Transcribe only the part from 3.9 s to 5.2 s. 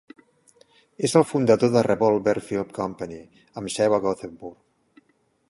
a Gothenburg.